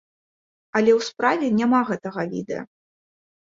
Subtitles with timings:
[0.79, 2.61] Але ў справе няма гэтага відэа.